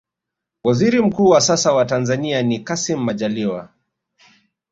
waziri 0.63 1.01
mkuu 1.01 1.29
wa 1.29 1.41
sasa 1.41 1.73
wa 1.73 1.85
tanzania 1.85 2.41
ni 2.43 2.59
kassim 2.59 2.97
majaliwa 2.99 3.69